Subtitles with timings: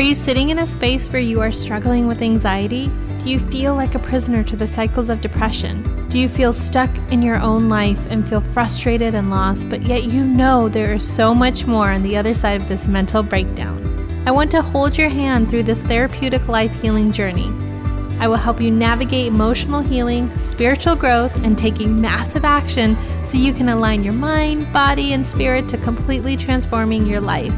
[0.00, 2.90] Are you sitting in a space where you are struggling with anxiety?
[3.18, 6.08] Do you feel like a prisoner to the cycles of depression?
[6.08, 10.04] Do you feel stuck in your own life and feel frustrated and lost, but yet
[10.04, 14.24] you know there is so much more on the other side of this mental breakdown?
[14.26, 17.52] I want to hold your hand through this therapeutic life healing journey.
[18.18, 23.52] I will help you navigate emotional healing, spiritual growth, and taking massive action so you
[23.52, 27.52] can align your mind, body, and spirit to completely transforming your life.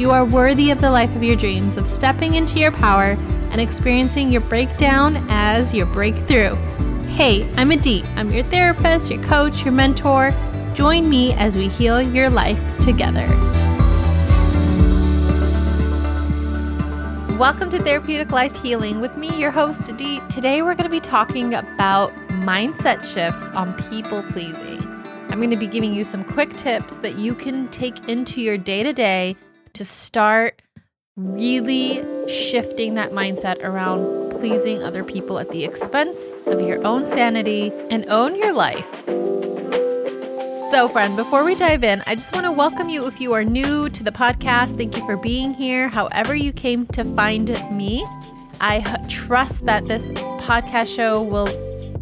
[0.00, 3.18] You are worthy of the life of your dreams, of stepping into your power
[3.50, 6.54] and experiencing your breakdown as your breakthrough.
[7.04, 8.02] Hey, I'm Adi.
[8.16, 10.32] I'm your therapist, your coach, your mentor.
[10.72, 13.28] Join me as we heal your life together.
[17.38, 20.30] Welcome to Therapeutic Life Healing with me, your host, Adit.
[20.30, 24.80] Today, we're going to be talking about mindset shifts on people pleasing.
[25.28, 28.56] I'm going to be giving you some quick tips that you can take into your
[28.56, 29.36] day to day
[29.74, 30.62] to start
[31.16, 37.72] really shifting that mindset around pleasing other people at the expense of your own sanity
[37.90, 38.88] and own your life.
[40.70, 43.44] So, friend, before we dive in, I just want to welcome you if you are
[43.44, 44.76] new to the podcast.
[44.76, 45.88] Thank you for being here.
[45.88, 48.06] However, you came to find me,
[48.60, 51.48] I trust that this podcast show will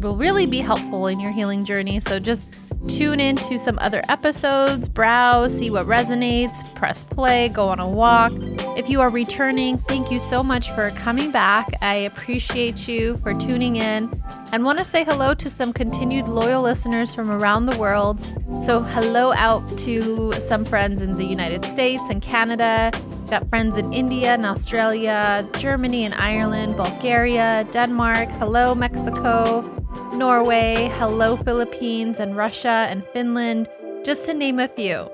[0.01, 1.99] will really be helpful in your healing journey.
[1.99, 2.43] So, just
[2.87, 7.87] tune in to some other episodes, browse, see what resonates, press play, go on a
[7.87, 8.31] walk.
[8.77, 11.67] If you are returning, thank you so much for coming back.
[11.81, 14.09] I appreciate you for tuning in
[14.51, 18.19] and want to say hello to some continued loyal listeners from around the world.
[18.63, 22.91] So, hello out to some friends in the United States and Canada.
[23.29, 28.29] Got friends in India and Australia, Germany and Ireland, Bulgaria, Denmark.
[28.31, 29.61] Hello, Mexico,
[30.13, 30.89] Norway.
[30.93, 33.67] Hello, Philippines and Russia and Finland,
[34.03, 35.09] just to name a few.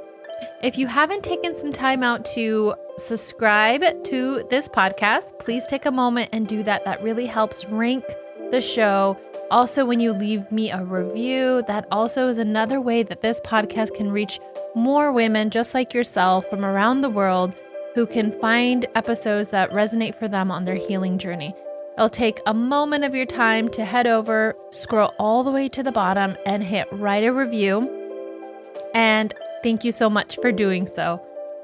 [0.63, 5.91] If you haven't taken some time out to subscribe to this podcast, please take a
[5.91, 6.85] moment and do that.
[6.85, 8.03] That really helps rank
[8.51, 9.17] the show.
[9.51, 13.93] Also, when you leave me a review, that also is another way that this podcast
[13.93, 14.39] can reach
[14.75, 17.53] more women just like yourself from around the world
[17.93, 21.55] who can find episodes that resonate for them on their healing journey.
[21.97, 25.81] It'll take a moment of your time to head over, scroll all the way to
[25.81, 27.89] the bottom, and hit write a review.
[28.93, 29.33] And
[29.63, 31.21] thank you so much for doing so.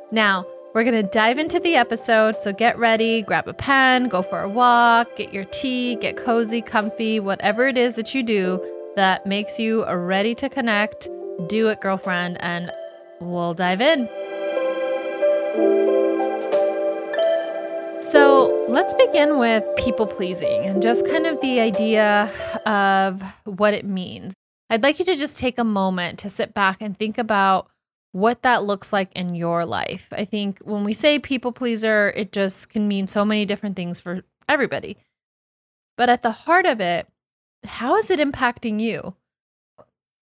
[0.09, 4.21] Now, we're going to dive into the episode, so get ready, grab a pen, go
[4.21, 8.63] for a walk, get your tea, get cozy, comfy, whatever it is that you do
[8.95, 11.09] that makes you ready to connect.
[11.47, 12.71] Do it, girlfriend, and
[13.19, 14.07] we'll dive in.
[18.01, 22.31] So let's begin with people pleasing and just kind of the idea
[22.65, 24.33] of what it means.
[24.71, 27.69] I'd like you to just take a moment to sit back and think about
[28.11, 30.07] what that looks like in your life.
[30.11, 33.99] I think when we say people pleaser, it just can mean so many different things
[33.99, 34.97] for everybody.
[35.95, 37.07] But at the heart of it,
[37.63, 39.13] how is it impacting you?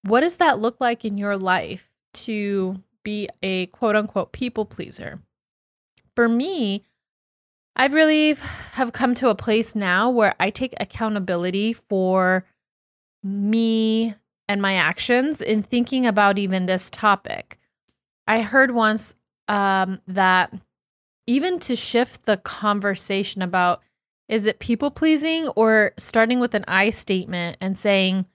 [0.03, 5.21] What does that look like in your life to be a quote unquote people pleaser?
[6.13, 6.83] For me,
[7.75, 8.35] I really
[8.73, 12.45] have come to a place now where I take accountability for
[13.23, 14.15] me
[14.47, 17.57] and my actions in thinking about even this topic.
[18.27, 19.15] I heard once
[19.47, 20.53] um, that
[21.27, 23.81] even to shift the conversation about
[24.27, 28.25] is it people pleasing or starting with an I statement and saying,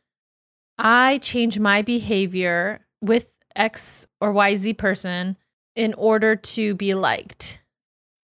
[0.78, 5.36] I change my behavior with X or YZ person
[5.76, 7.63] in order to be liked.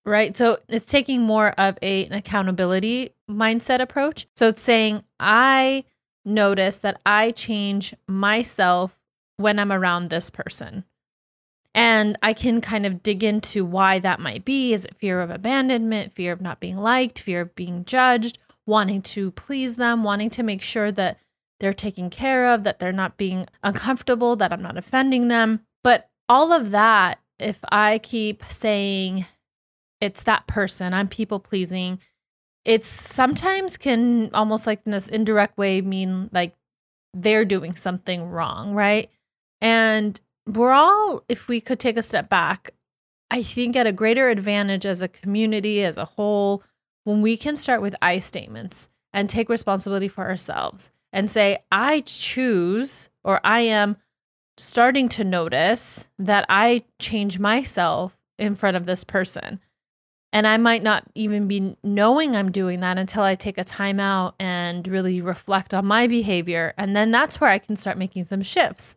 [0.06, 0.36] Right.
[0.36, 4.28] So it's taking more of a, an accountability mindset approach.
[4.36, 5.86] So it's saying, I
[6.25, 9.02] notice that I change myself
[9.38, 10.84] when I'm around this person.
[11.74, 14.74] And I can kind of dig into why that might be.
[14.74, 19.02] Is it fear of abandonment, fear of not being liked, fear of being judged, wanting
[19.02, 21.18] to please them, wanting to make sure that
[21.59, 25.62] they're taken care of, that they're not being uncomfortable, that I'm not offending them.
[25.83, 29.25] But all of that, if I keep saying
[30.04, 32.00] it's that person, I'm people pleasing,
[32.66, 36.56] it's sometimes can almost like in this indirect way mean like
[37.14, 39.10] they're doing something wrong, right?
[39.62, 42.72] And we're all, if we could take a step back,
[43.32, 46.64] I think at a greater advantage as a community, as a whole,
[47.06, 52.02] when we can start with I statements and take responsibility for ourselves and say, I
[52.02, 53.96] choose or I am
[54.58, 59.60] starting to notice that I change myself in front of this person.
[60.33, 64.00] And I might not even be knowing I'm doing that until I take a time
[64.00, 66.74] out and really reflect on my behavior.
[66.75, 68.95] And then that's where I can start making some shifts.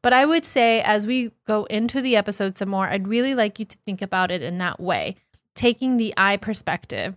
[0.00, 3.58] But I would say, as we go into the episode some more, I'd really like
[3.58, 5.16] you to think about it in that way.
[5.56, 7.16] taking the I perspective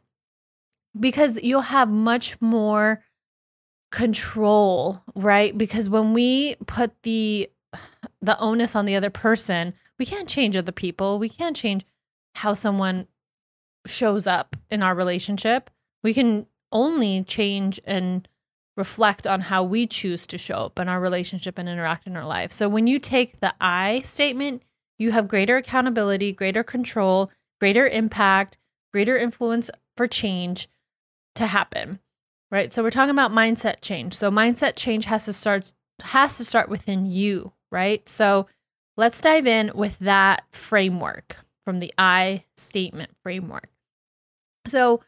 [0.99, 3.03] because you'll have much more
[3.91, 5.55] control, right?
[5.55, 7.51] Because when we put the
[8.21, 11.19] the onus on the other person, we can't change other people.
[11.19, 11.85] We can't change
[12.33, 13.07] how someone
[13.85, 15.69] shows up in our relationship.
[16.03, 18.27] We can only change and
[18.77, 22.25] reflect on how we choose to show up in our relationship and interact in our
[22.25, 22.51] life.
[22.51, 24.63] So when you take the I statement,
[24.97, 28.57] you have greater accountability, greater control, greater impact,
[28.93, 30.69] greater influence for change
[31.35, 31.99] to happen.
[32.51, 32.73] Right?
[32.73, 34.13] So we're talking about mindset change.
[34.13, 38.07] So mindset change has to start has to start within you, right?
[38.07, 38.47] So
[38.95, 41.35] let's dive in with that framework
[41.69, 43.69] from the I statement framework.
[44.65, 45.01] So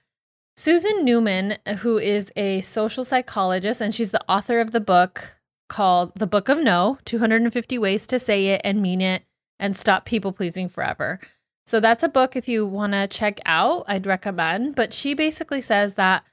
[0.56, 5.38] Susan Newman, who is a social psychologist, and she's the author of the book
[5.70, 9.24] called The Book of No 250 Ways to Say It and Mean It
[9.60, 11.20] and Stop People Pleasing Forever.
[11.66, 14.76] So that's a book if you want to check out, I'd recommend.
[14.76, 16.24] But she basically says that,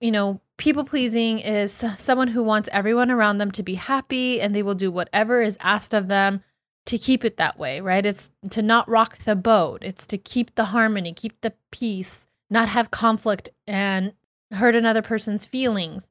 [0.00, 4.54] you know, people pleasing is someone who wants everyone around them to be happy and
[4.54, 6.44] they will do whatever is asked of them
[6.86, 8.04] to keep it that way, right?
[8.04, 12.68] It's to not rock the boat, it's to keep the harmony, keep the peace not
[12.68, 14.12] have conflict and
[14.52, 16.08] hurt another person's feelings.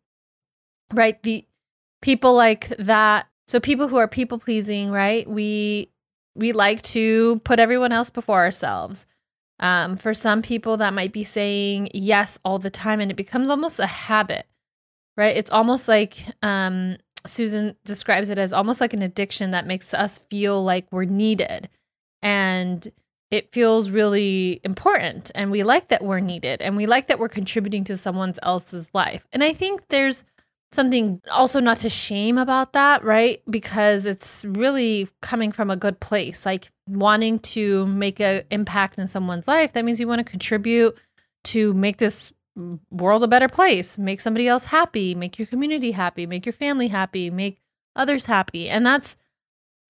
[0.93, 1.21] Right?
[1.23, 1.45] The
[2.01, 3.27] people like that.
[3.47, 5.27] So people who are people pleasing, right?
[5.27, 5.89] We
[6.35, 9.05] we like to put everyone else before ourselves.
[9.59, 13.49] Um, for some people, that might be saying yes all the time, and it becomes
[13.49, 14.47] almost a habit,
[15.15, 15.37] right?
[15.37, 20.19] It's almost like um, Susan describes it as almost like an addiction that makes us
[20.29, 21.69] feel like we're needed.
[22.21, 22.91] And
[23.31, 27.27] it feels really important and we like that we're needed and we like that we're
[27.27, 29.25] contributing to someone else's life.
[29.31, 30.23] And I think there's
[30.71, 33.41] something also not to shame about that, right?
[33.49, 39.07] Because it's really coming from a good place, like wanting to make an impact in
[39.07, 39.73] someone's life.
[39.73, 40.95] That means you want to contribute
[41.45, 42.31] to make this
[42.91, 46.89] world a better place, make somebody else happy, make your community happy, make your family
[46.89, 47.59] happy, make
[47.95, 48.69] others happy.
[48.69, 49.17] And that's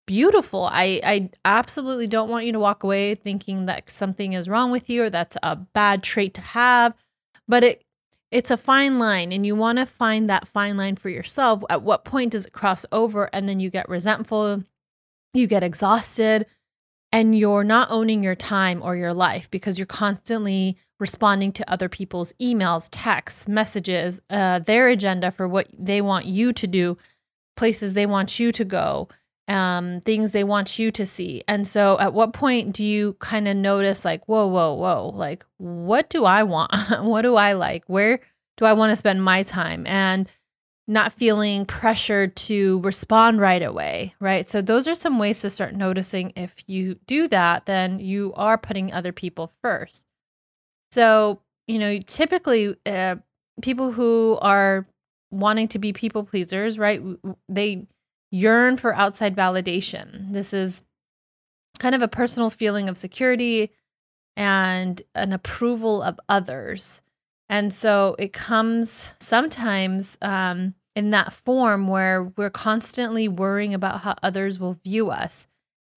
[0.05, 0.69] beautiful.
[0.71, 4.89] I, I absolutely don't want you to walk away thinking that something is wrong with
[4.89, 6.93] you or that's a bad trait to have.
[7.47, 7.83] But it
[8.31, 11.63] it's a fine line and you want to find that fine line for yourself.
[11.69, 14.63] At what point does it cross over and then you get resentful,
[15.35, 16.47] you get exhausted,
[17.13, 21.87] and you're not owning your time or your life because you're constantly responding to other
[21.87, 26.97] people's emails, texts, messages, uh, their agenda for what they want you to do,
[27.55, 29.07] places they want you to go
[29.47, 31.43] um, things they want you to see.
[31.47, 35.45] And so, at what point do you kind of notice, like, whoa, whoa, whoa, like,
[35.57, 36.71] what do I want?
[37.01, 37.83] what do I like?
[37.87, 38.19] Where
[38.57, 39.85] do I want to spend my time?
[39.85, 40.29] And
[40.87, 44.49] not feeling pressured to respond right away, right?
[44.49, 48.57] So, those are some ways to start noticing if you do that, then you are
[48.57, 50.07] putting other people first.
[50.91, 53.15] So, you know, typically, uh,
[53.61, 54.85] people who are
[55.31, 57.01] wanting to be people pleasers, right?
[57.49, 57.87] They
[58.31, 60.31] yearn for outside validation.
[60.31, 60.83] This is
[61.79, 63.71] kind of a personal feeling of security
[64.35, 67.02] and an approval of others.
[67.53, 74.15] And so it comes sometimes um, in that form where we're constantly worrying about how
[74.23, 75.45] others will view us.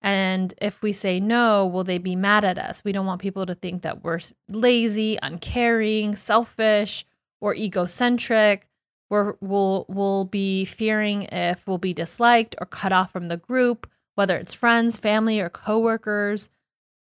[0.03, 2.85] And if we say no, will they be mad at us?
[2.85, 7.07] We don't want people to think that we're lazy, uncaring, selfish,
[7.41, 8.69] or egocentric.
[9.09, 13.89] We're, we'll, we'll be fearing if we'll be disliked or cut off from the group,
[14.15, 16.51] whether it's friends, family, or coworkers.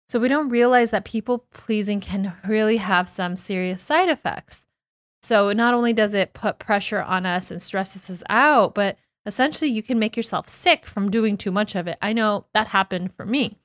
[0.09, 4.67] So we don't realize that people pleasing can really have some serious side effects.
[5.23, 9.71] So not only does it put pressure on us and stresses us out, but essentially
[9.71, 11.97] you can make yourself sick from doing too much of it.
[12.03, 13.57] I know that happened for me.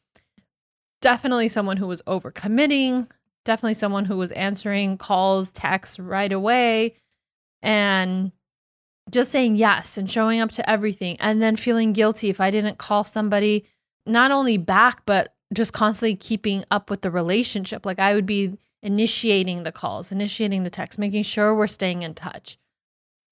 [1.02, 3.08] Definitely someone who was overcommitting,
[3.44, 6.96] definitely someone who was answering calls, texts right away,
[7.62, 8.32] and
[9.10, 12.78] just saying yes and showing up to everything and then feeling guilty if I didn't
[12.78, 13.66] call somebody
[14.06, 18.58] not only back but just constantly keeping up with the relationship like I would be
[18.82, 22.58] initiating the calls, initiating the text, making sure we're staying in touch.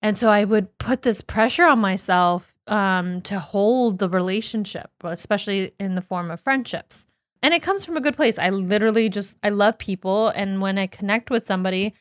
[0.02, 5.72] And so I would put this pressure on myself um, to hold the relationship, especially
[5.80, 7.06] in the form of friendships.
[7.42, 8.38] And it comes from a good place.
[8.38, 10.30] I literally just, I love people.
[10.30, 11.94] And when I connect with somebody,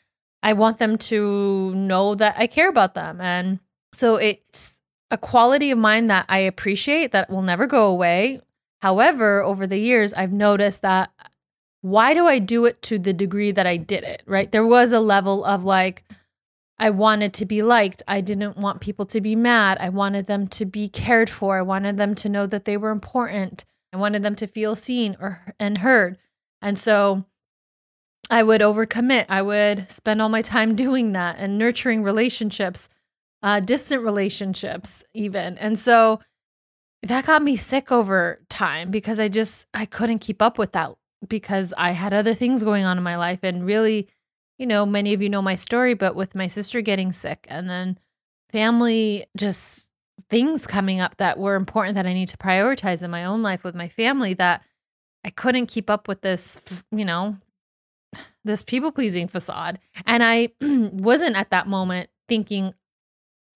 [0.42, 3.20] I want them to know that I care about them.
[3.20, 3.60] And
[3.92, 4.80] so it's
[5.10, 8.40] a quality of mine that I appreciate that will never go away.
[8.86, 11.10] However, over the years, I've noticed that
[11.80, 14.52] why do I do it to the degree that I did it, right?
[14.52, 16.04] There was a level of like,
[16.78, 18.04] I wanted to be liked.
[18.06, 19.78] I didn't want people to be mad.
[19.80, 21.58] I wanted them to be cared for.
[21.58, 23.64] I wanted them to know that they were important.
[23.92, 26.16] I wanted them to feel seen or and heard.
[26.62, 27.24] And so
[28.30, 29.26] I would overcommit.
[29.28, 32.88] I would spend all my time doing that and nurturing relationships,
[33.42, 35.58] uh, distant relationships, even.
[35.58, 36.20] And so
[37.02, 40.94] that got me sick over time because I just I couldn't keep up with that
[41.26, 44.08] because I had other things going on in my life and really,
[44.58, 47.68] you know, many of you know my story, but with my sister getting sick and
[47.68, 47.98] then
[48.50, 49.90] family just
[50.30, 53.64] things coming up that were important that I need to prioritize in my own life
[53.64, 54.62] with my family that
[55.24, 56.60] I couldn't keep up with this,
[56.90, 57.36] you know,
[58.44, 59.78] this people pleasing facade.
[60.06, 62.74] And I wasn't at that moment thinking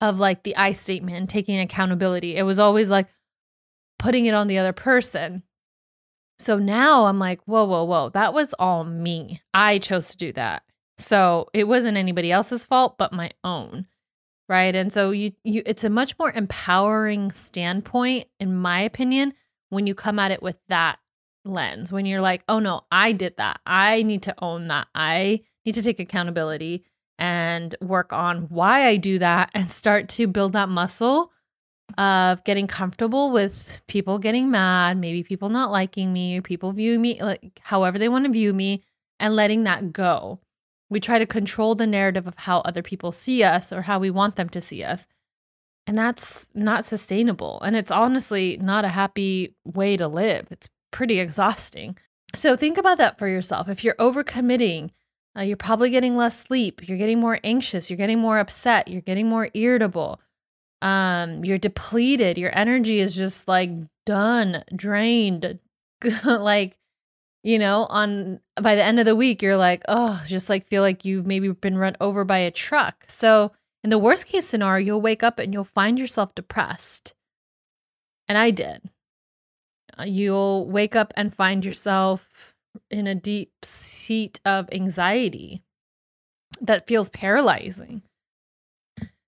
[0.00, 2.36] of like the I statement taking accountability.
[2.36, 3.06] It was always like
[4.00, 5.42] putting it on the other person.
[6.38, 9.42] So now I'm like, whoa, whoa, whoa, that was all me.
[9.52, 10.62] I chose to do that.
[10.96, 13.86] So it wasn't anybody else's fault but my own.
[14.48, 14.74] Right?
[14.74, 19.32] And so you you it's a much more empowering standpoint in my opinion
[19.68, 20.98] when you come at it with that
[21.44, 21.92] lens.
[21.92, 23.60] When you're like, "Oh no, I did that.
[23.64, 24.88] I need to own that.
[24.92, 26.84] I need to take accountability
[27.16, 31.30] and work on why I do that and start to build that muscle
[31.98, 37.02] of getting comfortable with people getting mad, maybe people not liking me, or people viewing
[37.02, 38.82] me like however they want to view me,
[39.18, 40.40] and letting that go.
[40.88, 44.10] We try to control the narrative of how other people see us or how we
[44.10, 45.06] want them to see us.
[45.86, 47.60] And that's not sustainable.
[47.62, 50.48] And it's honestly not a happy way to live.
[50.50, 51.96] It's pretty exhausting.
[52.34, 53.68] So think about that for yourself.
[53.68, 54.90] If you're overcommitting,
[55.36, 59.00] uh, you're probably getting less sleep, you're getting more anxious, you're getting more upset, you're
[59.00, 60.20] getting more irritable
[60.82, 62.38] um you're depleted.
[62.38, 63.70] Your energy is just like
[64.06, 65.58] done drained.
[66.24, 66.78] Like
[67.42, 70.82] you know on by the end of the week you're like oh just like feel
[70.82, 73.04] like you've maybe been run over by a truck.
[73.08, 73.52] So
[73.84, 77.14] in the worst case scenario you'll wake up and you'll find yourself depressed.
[78.28, 78.90] And i did.
[79.98, 82.54] Uh, you'll wake up and find yourself
[82.90, 85.62] in a deep seat of anxiety
[86.60, 88.02] that feels paralyzing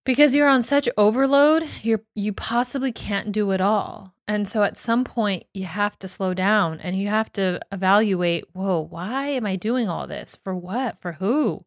[0.05, 4.15] because you're on such overload you're you possibly can't do it all.
[4.29, 8.45] And so at some point you have to slow down and you have to evaluate
[8.53, 10.37] whoa why am i doing all this?
[10.37, 10.99] For what?
[10.99, 11.65] For who?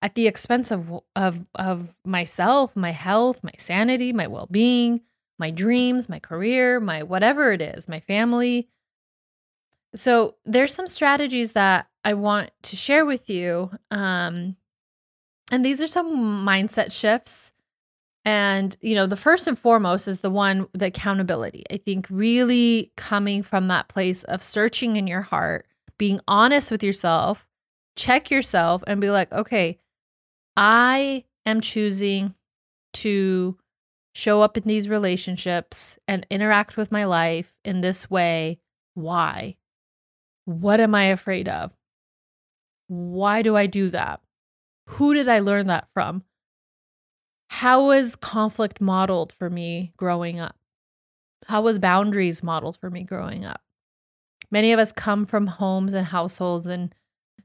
[0.00, 5.00] At the expense of of of myself my health my sanity my well-being
[5.38, 8.68] my dreams my career my whatever it is my family.
[9.94, 14.56] So there's some strategies that i want to share with you um
[15.50, 17.51] and these are some mindset shifts
[18.24, 21.64] and, you know, the first and foremost is the one, the accountability.
[21.70, 25.66] I think really coming from that place of searching in your heart,
[25.98, 27.46] being honest with yourself,
[27.96, 29.78] check yourself and be like, okay,
[30.56, 32.34] I am choosing
[32.94, 33.56] to
[34.14, 38.60] show up in these relationships and interact with my life in this way.
[38.94, 39.56] Why?
[40.44, 41.72] What am I afraid of?
[42.88, 44.20] Why do I do that?
[44.90, 46.24] Who did I learn that from?
[47.62, 50.56] How was conflict modeled for me growing up?
[51.46, 53.60] How was boundaries modeled for me growing up?
[54.50, 56.92] Many of us come from homes and households and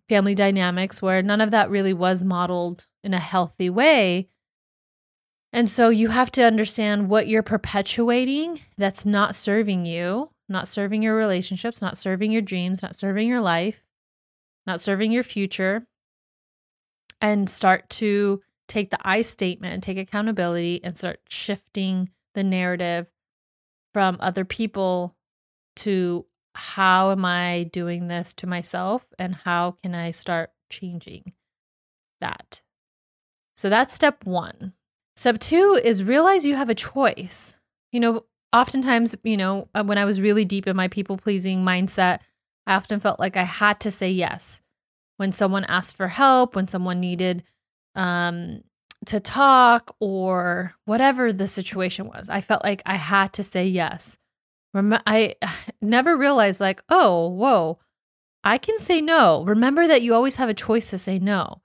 [0.09, 4.27] family dynamics where none of that really was modeled in a healthy way.
[5.53, 11.03] And so you have to understand what you're perpetuating that's not serving you, not serving
[11.03, 13.83] your relationships, not serving your dreams, not serving your life,
[14.65, 15.85] not serving your future,
[17.21, 23.07] and start to take the I statement and take accountability and start shifting the narrative
[23.93, 25.15] from other people
[25.77, 31.33] to how am I doing this to myself and how can I start changing
[32.19, 32.61] that?
[33.55, 34.73] So that's step one.
[35.15, 37.55] Step two is realize you have a choice.
[37.91, 41.63] You know, oftentimes, you know, uh, when I was really deep in my people pleasing
[41.63, 42.19] mindset,
[42.65, 44.61] I often felt like I had to say yes.
[45.17, 47.43] When someone asked for help, when someone needed
[47.97, 48.61] um,
[49.07, 52.29] to talk or whatever the situation was.
[52.29, 54.17] I felt like I had to say yes.
[54.73, 55.35] Rem- I
[55.81, 57.79] never realized, like, oh, whoa,
[58.43, 59.43] I can say no.
[59.43, 61.61] Remember that you always have a choice to say no.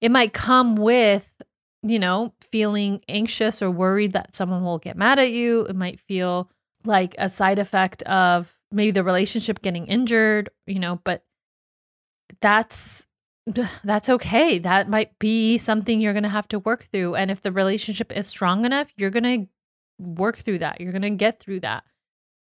[0.00, 1.42] It might come with,
[1.82, 5.62] you know, feeling anxious or worried that someone will get mad at you.
[5.62, 6.50] It might feel
[6.84, 11.24] like a side effect of maybe the relationship getting injured, you know, but
[12.40, 13.07] that's
[13.84, 14.58] that's okay.
[14.58, 17.14] That might be something you're going to have to work through.
[17.14, 19.48] And if the relationship is strong enough, you're going to
[19.98, 20.80] work through that.
[20.80, 21.84] You're going to get through that.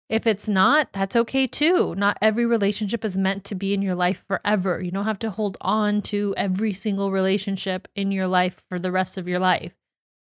[0.10, 1.94] If it's not, that's okay too.
[1.96, 4.82] Not every relationship is meant to be in your life forever.
[4.82, 8.92] You don't have to hold on to every single relationship in your life for the
[8.92, 9.76] rest of your life.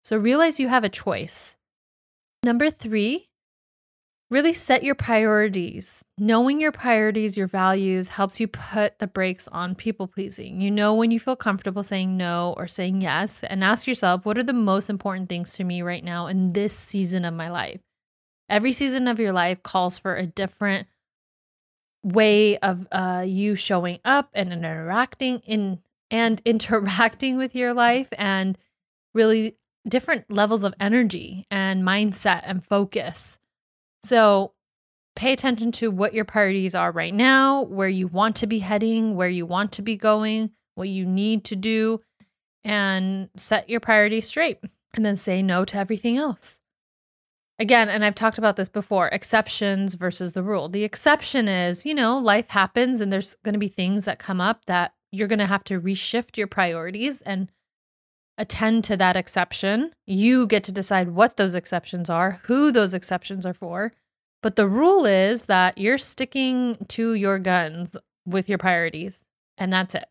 [0.03, 1.55] So realize you have a choice.
[2.43, 3.29] Number three,
[4.33, 6.03] really set your priorities.
[6.17, 10.59] Knowing your priorities, your values helps you put the brakes on people pleasing.
[10.59, 14.37] You know when you feel comfortable saying no or saying yes, and ask yourself, what
[14.37, 17.79] are the most important things to me right now in this season of my life?
[18.49, 20.87] Every season of your life calls for a different
[22.03, 28.57] way of uh, you showing up and interacting in and interacting with your life and
[29.13, 33.37] really different levels of energy and mindset and focus.
[34.03, 34.53] So
[35.15, 39.15] pay attention to what your priorities are right now, where you want to be heading,
[39.15, 42.01] where you want to be going, what you need to do,
[42.63, 44.59] and set your priorities straight.
[44.95, 46.59] And then say no to everything else.
[47.57, 50.69] Again, and I've talked about this before exceptions versus the rule.
[50.69, 54.41] The exception is, you know, life happens and there's going to be things that come
[54.41, 57.51] up that you're going to have to reshift your priorities and
[58.37, 59.93] attend to that exception.
[60.05, 63.93] You get to decide what those exceptions are, who those exceptions are for.
[64.41, 69.25] But the rule is that you're sticking to your guns with your priorities,
[69.57, 70.05] and that's it.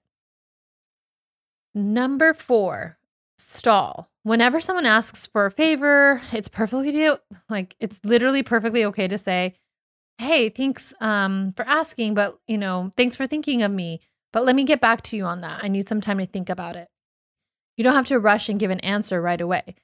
[1.74, 2.98] Number four,
[3.38, 4.10] stall.
[4.22, 7.08] Whenever someone asks for a favor, it's perfectly
[7.48, 9.54] like it's literally perfectly okay to say,
[10.18, 14.00] "Hey, thanks um, for asking, but you know, thanks for thinking of me.
[14.32, 15.62] But let me get back to you on that.
[15.62, 16.88] I need some time to think about it."
[17.82, 19.74] You don't have to rush and give an answer right away.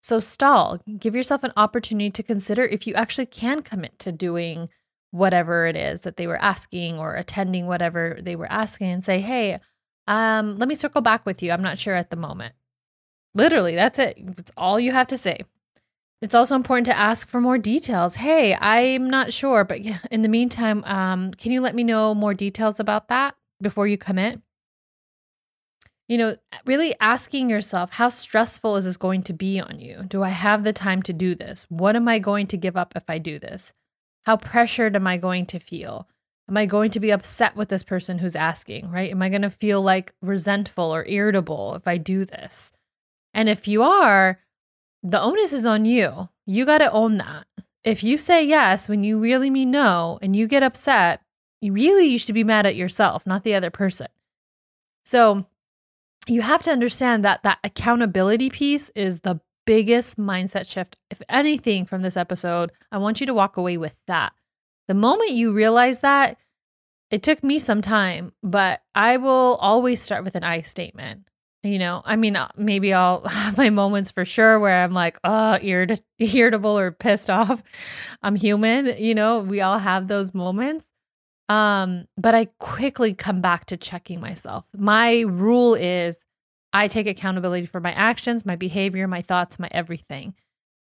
[0.00, 0.80] So stall.
[0.98, 4.70] Give yourself an opportunity to consider if you actually can commit to doing
[5.10, 9.20] whatever it is that they were asking or attending whatever they were asking and say,
[9.20, 9.58] "Hey,
[10.06, 11.52] um, let me circle back with you.
[11.52, 12.54] I'm not sure at the moment."
[13.34, 14.16] Literally, that's it.
[14.34, 15.40] That's all you have to say.
[16.22, 18.14] It's also important to ask for more details.
[18.14, 19.80] Hey, I'm not sure, but
[20.10, 23.98] in the meantime, um, can you let me know more details about that before you
[23.98, 24.40] commit?
[26.12, 30.02] You know, really asking yourself, how stressful is this going to be on you?
[30.06, 31.64] Do I have the time to do this?
[31.70, 33.72] What am I going to give up if I do this?
[34.26, 36.06] How pressured am I going to feel?
[36.50, 39.10] Am I going to be upset with this person who's asking, right?
[39.10, 42.72] Am I going to feel like resentful or irritable if I do this?
[43.32, 44.38] And if you are,
[45.02, 46.28] the onus is on you.
[46.44, 47.46] You got to own that.
[47.84, 51.22] If you say yes when you really mean no and you get upset,
[51.62, 54.08] you really you should be mad at yourself, not the other person.
[55.06, 55.46] So,
[56.28, 61.84] you have to understand that that accountability piece is the biggest mindset shift if anything
[61.84, 62.72] from this episode.
[62.90, 64.32] I want you to walk away with that.
[64.88, 66.36] The moment you realize that,
[67.10, 71.28] it took me some time, but I will always start with an I statement.
[71.62, 75.18] You know, I mean, uh, maybe I'll have my moments for sure where I'm like,
[75.22, 77.62] oh, irrit- irritable or pissed off.
[78.22, 78.96] I'm human.
[78.98, 80.86] You know, we all have those moments.
[81.52, 84.64] Um, but I quickly come back to checking myself.
[84.74, 86.16] My rule is
[86.72, 90.34] I take accountability for my actions, my behavior, my thoughts, my everything.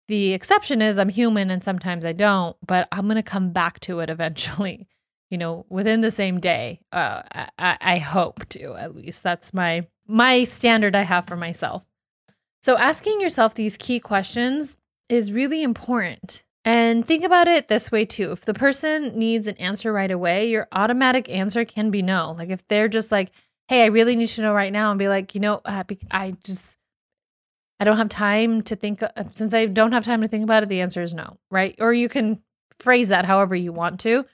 [0.08, 3.80] The exception is I'm human and sometimes I don't, but I'm going to come back
[3.80, 4.88] to it eventually,
[5.30, 6.80] you know, within the same day.
[6.90, 7.20] Uh,
[7.58, 9.22] I, I hope to, at least.
[9.22, 11.82] That's my my standard I have for myself.
[12.62, 14.78] So, asking yourself these key questions
[15.10, 16.44] is really important.
[16.66, 18.32] And think about it this way too.
[18.32, 22.34] If the person needs an answer right away, your automatic answer can be no.
[22.36, 23.30] Like if they're just like,
[23.68, 26.76] hey, I really need to know right now, and be like, you know, I just,
[27.80, 29.02] I don't have time to think.
[29.02, 31.74] Uh, since I don't have time to think about it, the answer is no, right?
[31.78, 32.42] Or you can
[32.78, 34.26] phrase that however you want to,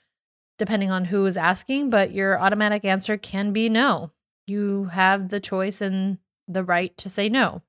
[0.57, 4.11] depending on who is asking, but your automatic answer can be no
[4.47, 6.17] you have the choice and
[6.47, 7.61] the right to say no.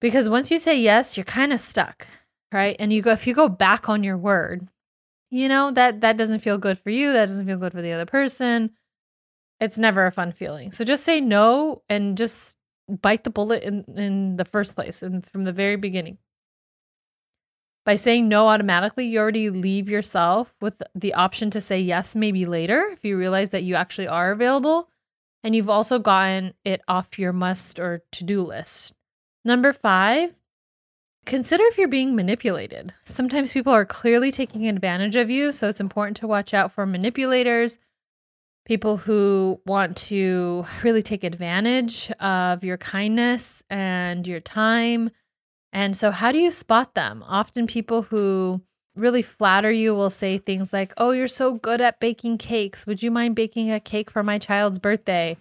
[0.00, 2.06] Because once you say yes, you're kind of stuck,
[2.52, 2.76] right?
[2.78, 4.68] And you go if you go back on your word,
[5.30, 7.92] you know, that that doesn't feel good for you, that doesn't feel good for the
[7.92, 8.70] other person.
[9.60, 10.72] It's never a fun feeling.
[10.72, 12.56] So just say no and just
[12.88, 16.18] bite the bullet in in the first place and from the very beginning.
[17.84, 22.44] By saying no automatically, you already leave yourself with the option to say yes maybe
[22.44, 24.88] later if you realize that you actually are available
[25.42, 28.94] and you've also gotten it off your must or to do list.
[29.44, 30.34] Number five,
[31.24, 32.94] consider if you're being manipulated.
[33.02, 36.86] Sometimes people are clearly taking advantage of you, so it's important to watch out for
[36.86, 37.78] manipulators,
[38.64, 45.10] people who want to really take advantage of your kindness and your time.
[45.72, 47.24] And so, how do you spot them?
[47.26, 48.62] Often, people who
[48.94, 52.86] really flatter you will say things like, Oh, you're so good at baking cakes.
[52.86, 55.36] Would you mind baking a cake for my child's birthday?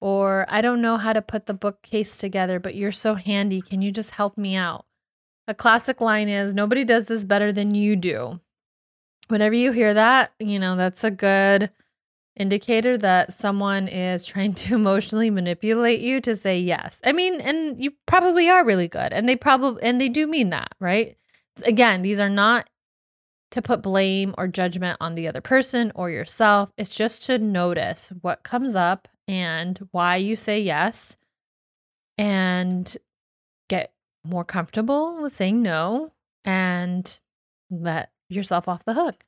[0.00, 3.62] Or I don't know how to put the bookcase together, but you're so handy.
[3.62, 4.85] Can you just help me out?
[5.48, 8.40] A classic line is, Nobody does this better than you do.
[9.28, 11.70] Whenever you hear that, you know, that's a good
[12.36, 17.00] indicator that someone is trying to emotionally manipulate you to say yes.
[17.04, 20.50] I mean, and you probably are really good and they probably and they do mean
[20.50, 21.16] that, right?
[21.64, 22.68] Again, these are not
[23.52, 26.70] to put blame or judgment on the other person or yourself.
[26.76, 31.16] It's just to notice what comes up and why you say yes
[32.18, 32.96] and
[33.68, 33.92] get
[34.28, 36.12] more comfortable with saying no
[36.44, 37.18] and
[37.70, 39.24] let yourself off the hook.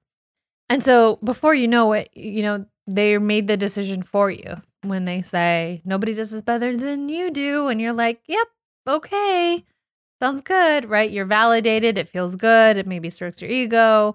[0.69, 5.05] And so before you know it, you know, they made the decision for you when
[5.05, 8.49] they say nobody does this better than you do and you're like, "Yep,
[8.89, 9.65] okay."
[10.21, 11.11] Sounds good, right?
[11.11, 14.15] You're validated, it feels good, it maybe strokes your ego.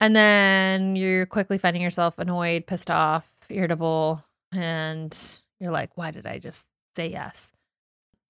[0.00, 5.16] And then you're quickly finding yourself annoyed, pissed off, irritable, and
[5.60, 7.52] you're like, "Why did I just say yes?"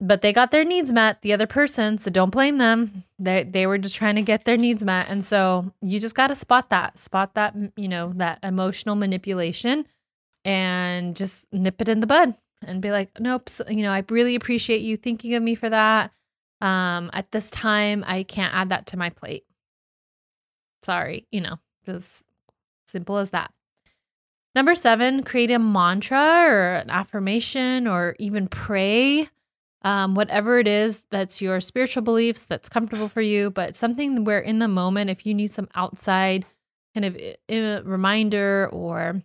[0.01, 3.05] But they got their needs met the other person so don't blame them.
[3.19, 6.29] They they were just trying to get their needs met and so you just got
[6.29, 9.87] to spot that spot that you know that emotional manipulation
[10.45, 12.35] and just nip it in the bud
[12.67, 16.13] and be like nope you know i really appreciate you thinking of me for that.
[16.61, 19.45] Um at this time i can't add that to my plate.
[20.83, 22.25] Sorry you know just
[22.87, 23.53] simple as that.
[24.55, 29.29] Number seven create a mantra or an affirmation or even pray
[29.85, 34.41] um, whatever it is that's your spiritual beliefs that's comfortable for you, but something where
[34.41, 36.47] in the moment, if you need some outside
[36.95, 37.17] kind of
[37.51, 39.17] uh, reminder or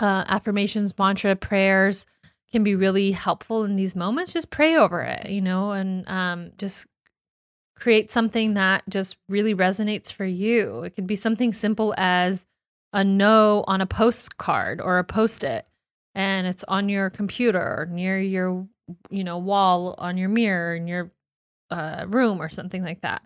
[0.00, 2.06] uh, affirmations, mantra, prayers
[2.50, 4.32] can be really helpful in these moments.
[4.32, 6.86] Just pray over it, you know, and um, just
[7.76, 10.82] create something that just really resonates for you.
[10.84, 12.46] It could be something simple as
[12.92, 15.66] a no on a postcard or a post it,
[16.14, 18.66] and it's on your computer or near your
[19.10, 21.12] you know, wall on your mirror in your
[21.70, 23.22] uh, room or something like that.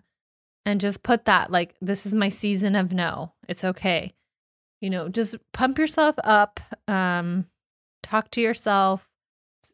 [0.65, 3.33] And just put that like, this is my season of no.
[3.47, 4.13] It's okay.
[4.81, 7.47] You know, just pump yourself up, um,
[8.03, 9.09] talk to yourself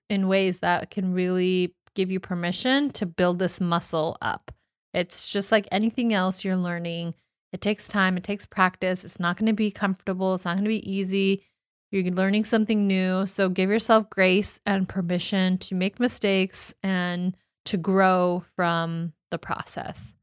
[0.10, 4.52] in ways that can really give you permission to build this muscle up.
[4.94, 7.16] It's just like anything else you're learning.
[7.54, 9.04] It takes time, it takes practice.
[9.04, 11.44] It's not going to be comfortable, it's not going to be easy.
[11.92, 13.26] You're learning something new.
[13.26, 20.14] So give yourself grace and permission to make mistakes and to grow from the process.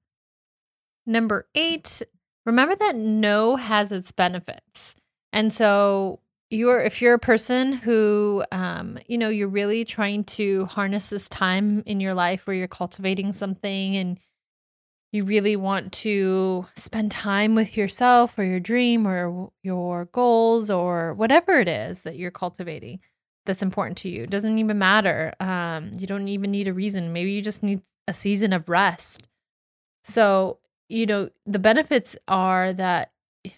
[1.06, 2.02] Number eight,
[2.46, 4.94] remember that no has its benefits.
[5.32, 6.20] And so
[6.50, 11.28] you're if you're a person who um, you know you're really trying to harness this
[11.28, 14.20] time in your life where you're cultivating something and
[15.12, 21.12] you really want to spend time with yourself or your dream or your goals or
[21.14, 22.98] whatever it is that you're cultivating
[23.44, 24.24] that's important to you.
[24.24, 25.34] It doesn't even matter.
[25.40, 27.12] Um, you don't even need a reason.
[27.12, 29.28] Maybe you just need a season of rest.
[30.02, 33.12] So, you know, the benefits are that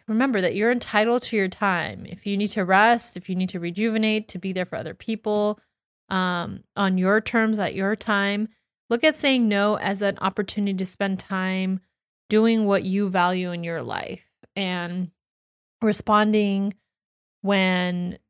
[0.08, 2.06] remember that you're entitled to your time.
[2.08, 4.94] If you need to rest, if you need to rejuvenate, to be there for other
[4.94, 5.60] people
[6.08, 8.48] um, on your terms at your time,
[8.94, 11.80] Look at saying no as an opportunity to spend time
[12.28, 15.10] doing what you value in your life and
[15.82, 16.74] responding
[17.40, 18.20] when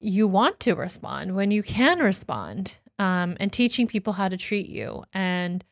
[0.00, 4.68] you want to respond, when you can respond, um, and teaching people how to treat
[4.68, 5.04] you.
[5.12, 5.64] And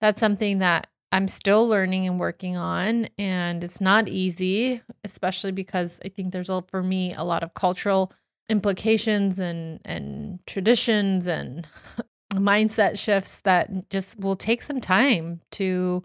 [0.00, 3.06] that's something that I'm still learning and working on.
[3.18, 7.54] And it's not easy, especially because I think there's, a, for me, a lot of
[7.54, 8.12] cultural
[8.48, 11.68] implications and and traditions and
[12.34, 16.04] mindset shifts that just will take some time to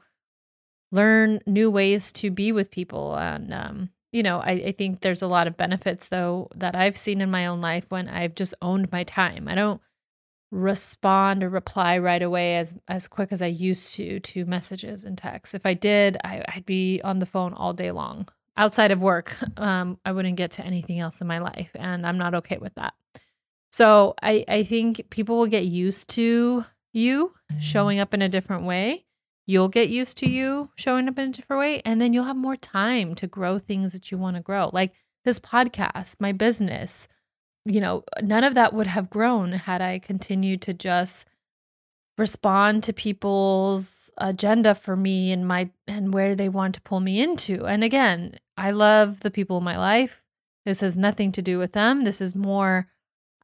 [0.91, 3.15] learn new ways to be with people.
[3.15, 6.97] And, um, you know, I, I think there's a lot of benefits, though, that I've
[6.97, 9.47] seen in my own life when I've just owned my time.
[9.47, 9.81] I don't
[10.49, 15.17] respond or reply right away as as quick as I used to to messages and
[15.17, 15.53] texts.
[15.53, 18.29] If I did, I, would be on the phone all day long.
[18.55, 22.17] Outside of work, um, I wouldn't get to anything else in my life, and I'm
[22.17, 22.93] not okay with that.
[23.71, 27.59] So I, I think people will get used to you mm-hmm.
[27.59, 29.05] showing up in a different way.
[29.45, 31.81] You'll get used to you showing up in a different way.
[31.85, 34.69] And then you'll have more time to grow things that you want to grow.
[34.73, 37.07] Like this podcast, my business,
[37.65, 41.27] you know, none of that would have grown had I continued to just
[42.17, 47.21] respond to people's agenda for me and my and where they want to pull me
[47.21, 47.65] into.
[47.65, 50.23] And again, I love the people in my life.
[50.65, 52.01] This has nothing to do with them.
[52.01, 52.87] This is more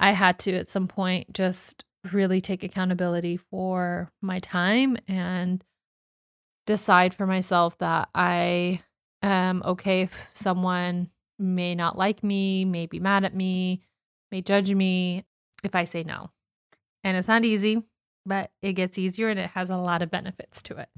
[0.03, 5.63] I had to at some point just really take accountability for my time and
[6.65, 8.81] decide for myself that I
[9.21, 13.81] am okay if someone may not like me, may be mad at me,
[14.29, 15.23] may judge me
[15.63, 16.31] if I say no.
[17.05, 17.81] And it's not easy,
[18.25, 20.89] but it gets easier and it has a lot of benefits to it.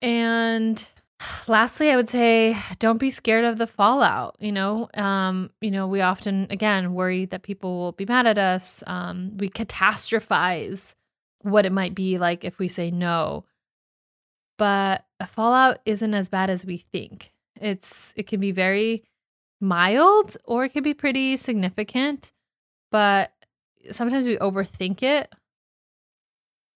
[0.00, 0.88] And
[1.46, 4.88] lastly i would say don't be scared of the fallout you know?
[4.94, 8.82] Um you know we often again worry that people will be mad at us.
[8.86, 10.94] Um we catastrophize
[11.42, 13.44] what it might be like if we say no.
[14.58, 17.32] But a fallout isn't as bad as we think.
[17.60, 19.04] It's it can be very
[19.60, 22.32] mild or it can be pretty significant,
[22.90, 23.32] but
[23.90, 25.32] sometimes we overthink it.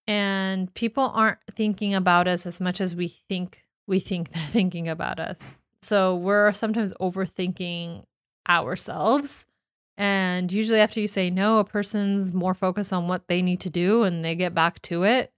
[0.09, 4.88] And people aren't thinking about us as much as we think we think they're thinking
[4.88, 5.57] about us.
[5.83, 8.05] So we're sometimes overthinking
[8.49, 9.46] ourselves.
[9.99, 13.70] And usually, after you say no, a person's more focused on what they need to
[13.70, 15.33] do and they get back to it.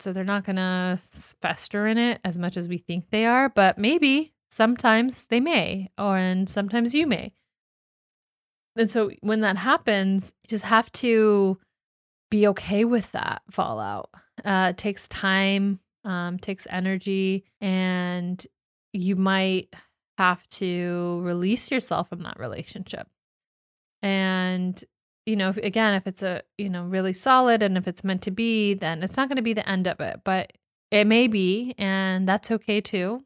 [0.00, 0.98] So they're not going to
[1.40, 3.48] fester in it as much as we think they are.
[3.48, 7.34] But maybe sometimes they may, or and sometimes you may.
[8.76, 11.58] And so when that happens, you just have to
[12.30, 14.10] be okay with that fallout.
[14.44, 18.44] Uh, it takes time, um, takes energy, and
[18.92, 19.74] you might
[20.18, 23.08] have to release yourself from that relationship.
[24.02, 24.82] And
[25.26, 28.30] you know, again, if it's a you know really solid and if it's meant to
[28.30, 30.52] be, then it's not going to be the end of it, but
[30.90, 33.24] it may be, and that's okay too.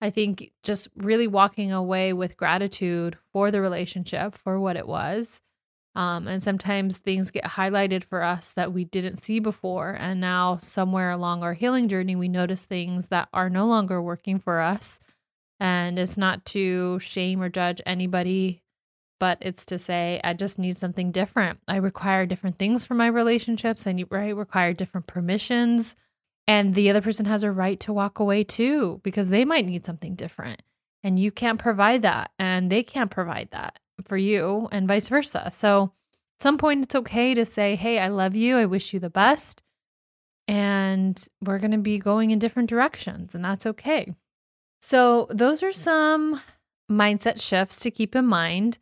[0.00, 5.40] I think just really walking away with gratitude for the relationship, for what it was.
[5.94, 9.90] Um, and sometimes things get highlighted for us that we didn't see before.
[9.90, 14.38] And now, somewhere along our healing journey, we notice things that are no longer working
[14.38, 15.00] for us.
[15.60, 18.62] And it's not to shame or judge anybody,
[19.20, 21.60] but it's to say, I just need something different.
[21.68, 23.86] I require different things for my relationships.
[23.86, 25.94] I, need, I require different permissions.
[26.48, 29.84] And the other person has a right to walk away too, because they might need
[29.84, 30.62] something different.
[31.04, 35.50] And you can't provide that, and they can't provide that for you, and vice versa.
[35.52, 35.92] So,
[36.38, 38.56] at some point, it's okay to say, Hey, I love you.
[38.56, 39.62] I wish you the best.
[40.48, 44.14] And we're going to be going in different directions, and that's okay.
[44.80, 46.40] So, those are some
[46.90, 48.78] mindset shifts to keep in mind.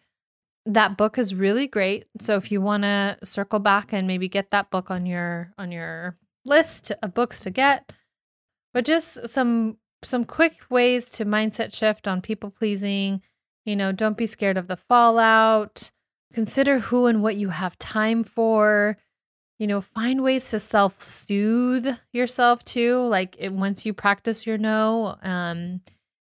[0.67, 2.07] That book is really great.
[2.19, 5.73] So if you want to circle back and maybe get that book on your on
[5.73, 7.93] your list of books to get,
[8.75, 13.23] but just some some quick ways to mindset shift on people pleasing.
[13.65, 15.91] You know, don't be scared of the fallout.
[16.33, 18.97] Consider who and what you have time for.
[19.59, 23.03] You know, find ways to self soothe yourself too.
[23.03, 25.83] Like it, once you practice your no, um,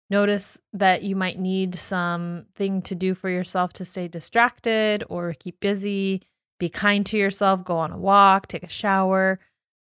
[0.09, 5.59] notice that you might need something to do for yourself to stay distracted or keep
[5.59, 6.21] busy.
[6.59, 7.63] Be kind to yourself.
[7.63, 8.47] Go on a walk.
[8.47, 9.39] Take a shower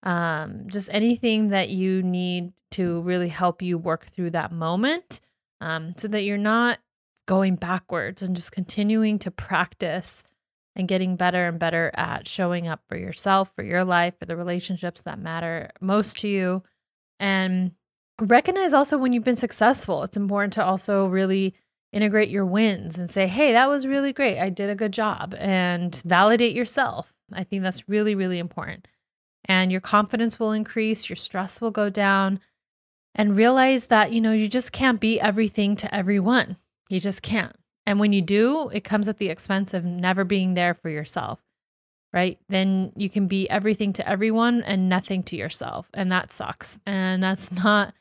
[0.03, 5.21] um, just anything that you need to really help you work through that moment
[5.61, 6.79] um, so that you're not
[7.31, 10.25] going backwards and just continuing to practice
[10.75, 14.37] and getting better and better at showing up for yourself, for your life, for the
[14.37, 16.63] relationships that matter most to you.
[17.21, 17.71] And
[18.21, 20.03] recognize also when you've been successful.
[20.03, 21.55] It's important to also really
[21.93, 24.41] integrate your wins and say, hey, that was really great.
[24.41, 27.15] I did a good job and validate yourself.
[27.33, 28.89] I think that's really, really important
[29.45, 32.41] and your confidence will increase, your stress will go down,
[33.15, 36.57] and realize that, you know, you just can't be everything to everyone.
[36.91, 37.55] You just can't.
[37.87, 41.41] And when you do, it comes at the expense of never being there for yourself,
[42.13, 42.39] right?
[42.49, 45.89] Then you can be everything to everyone and nothing to yourself.
[45.95, 46.79] And that sucks.
[46.85, 47.95] And that's not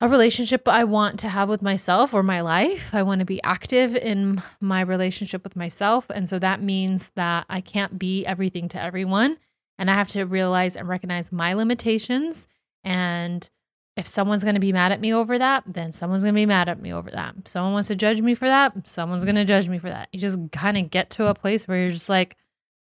[0.00, 2.94] a relationship I want to have with myself or my life.
[2.94, 6.08] I want to be active in my relationship with myself.
[6.10, 9.38] And so that means that I can't be everything to everyone.
[9.76, 12.46] And I have to realize and recognize my limitations.
[12.84, 13.48] And
[13.98, 16.46] if someone's going to be mad at me over that, then someone's going to be
[16.46, 17.34] mad at me over that.
[17.40, 20.08] If someone wants to judge me for that, someone's going to judge me for that.
[20.12, 22.36] You just kind of get to a place where you're just like,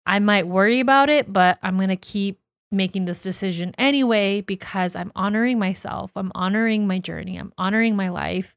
[0.05, 2.39] I might worry about it, but I'm going to keep
[2.71, 6.11] making this decision anyway because I'm honoring myself.
[6.15, 7.35] I'm honoring my journey.
[7.35, 8.55] I'm honoring my life.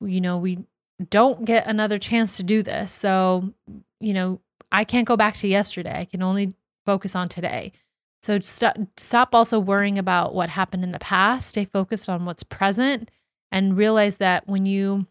[0.00, 0.58] You know, we
[1.10, 2.90] don't get another chance to do this.
[2.90, 3.54] So,
[4.00, 4.40] you know,
[4.72, 6.00] I can't go back to yesterday.
[6.00, 7.70] I can only focus on today.
[8.22, 11.48] So st- stop also worrying about what happened in the past.
[11.48, 13.10] Stay focused on what's present
[13.50, 15.06] and realize that when you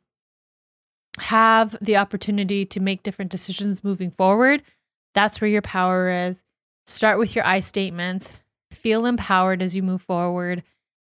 [1.19, 4.61] have the opportunity to make different decisions moving forward,
[5.13, 6.43] that's where your power is.
[6.85, 8.33] Start with your I statements.
[8.71, 10.63] Feel empowered as you move forward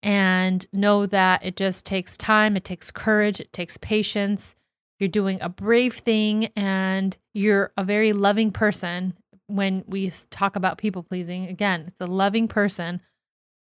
[0.01, 4.55] and know that it just takes time, it takes courage, it takes patience.
[4.99, 9.13] You're doing a brave thing and you're a very loving person
[9.53, 11.45] when we talk about people pleasing.
[11.45, 13.01] Again, it's a loving person,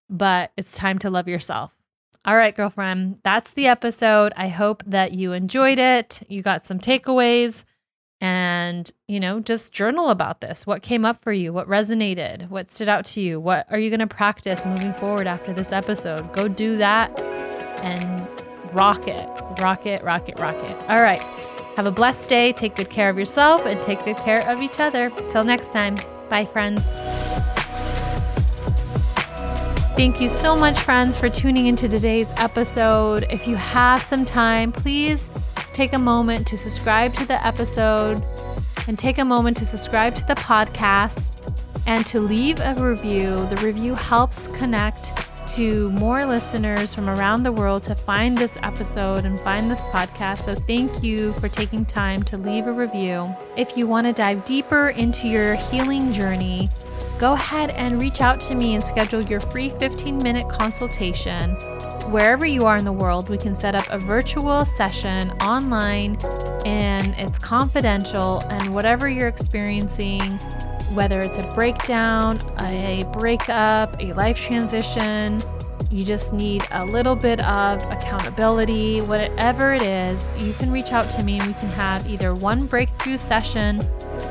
[0.09, 1.75] but it's time to love yourself.
[2.23, 4.33] All right, girlfriend, that's the episode.
[4.35, 6.21] I hope that you enjoyed it.
[6.27, 7.65] You got some takeaways
[8.21, 10.65] and, you know, just journal about this.
[10.65, 11.53] What came up for you?
[11.53, 12.49] What resonated?
[12.49, 13.39] What stood out to you?
[13.39, 16.31] What are you going to practice moving forward after this episode?
[16.33, 17.19] Go do that
[17.83, 18.27] and
[18.73, 20.77] rock it, rock it, rock it, rock it.
[20.89, 21.23] All right.
[21.75, 22.53] Have a blessed day.
[22.53, 25.09] Take good care of yourself and take good care of each other.
[25.29, 25.95] Till next time.
[26.29, 26.95] Bye, friends.
[29.95, 33.25] Thank you so much, friends, for tuning into today's episode.
[33.29, 35.31] If you have some time, please
[35.73, 38.23] take a moment to subscribe to the episode
[38.88, 41.41] and take a moment to subscribe to the podcast
[41.88, 43.45] and to leave a review.
[43.47, 45.13] The review helps connect
[45.47, 50.41] to more listeners from around the world to find this episode and find this podcast.
[50.41, 53.34] So, thank you for taking time to leave a review.
[53.55, 56.69] If you want to dive deeper into your healing journey,
[57.19, 61.51] go ahead and reach out to me and schedule your free 15 minute consultation.
[62.12, 66.17] Wherever you are in the world, we can set up a virtual session online
[66.65, 68.41] and it's confidential.
[68.49, 70.21] And whatever you're experiencing,
[70.95, 75.41] whether it's a breakdown, a breakup, a life transition,
[75.91, 81.10] you just need a little bit of accountability, whatever it is, you can reach out
[81.12, 83.81] to me and we can have either one breakthrough session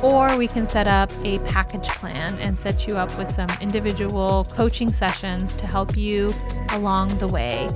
[0.03, 4.45] or we can set up a package plan and set you up with some individual
[4.51, 6.33] coaching sessions to help you
[6.71, 7.69] along the way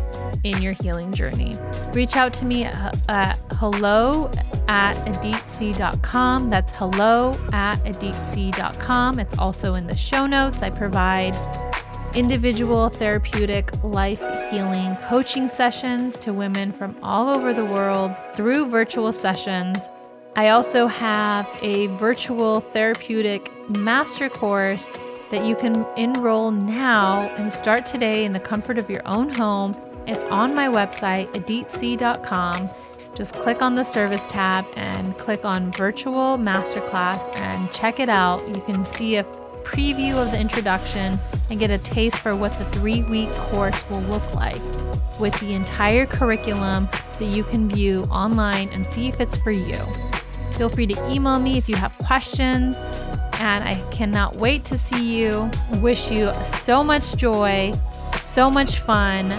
[0.44, 1.54] in your healing journey.
[1.92, 4.30] Reach out to me at, at hello
[4.68, 6.50] at aditc.com.
[6.50, 9.18] That's hello at aditc.com.
[9.18, 10.62] It's also in the show notes.
[10.62, 11.36] I provide
[12.14, 19.12] individual therapeutic life healing coaching sessions to women from all over the world through virtual
[19.12, 19.90] sessions.
[20.36, 24.92] I also have a virtual therapeutic master course
[25.30, 29.74] that you can enroll now and start today in the comfort of your own home.
[30.06, 32.70] It's on my website, aditc.com.
[33.18, 38.46] Just click on the service tab and click on virtual masterclass and check it out.
[38.46, 39.24] You can see a
[39.64, 41.18] preview of the introduction
[41.50, 44.62] and get a taste for what the three week course will look like
[45.18, 49.80] with the entire curriculum that you can view online and see if it's for you.
[50.52, 52.76] Feel free to email me if you have questions.
[53.40, 55.50] And I cannot wait to see you.
[55.80, 57.72] Wish you so much joy,
[58.22, 59.32] so much fun,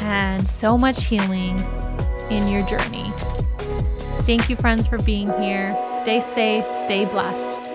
[0.00, 1.62] and so much healing
[2.30, 3.12] in your journey.
[4.26, 5.76] Thank you, friends, for being here.
[5.98, 7.73] Stay safe, stay blessed.